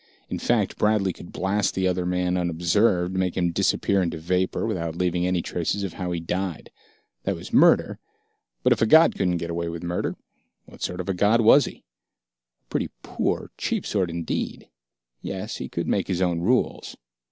[0.31, 4.95] In fact, Bradley could blast the other man unobserved, make him disappear into vapor, without
[4.95, 6.71] leaving any traces of how he died.
[7.21, 7.99] That was murder,
[8.63, 10.15] but if a god couldn't get away with murder,
[10.65, 11.83] what sort of god was he?
[12.65, 14.69] A pretty poor, cheap sort indeed.
[15.21, 16.97] Yes, he could make his own rules.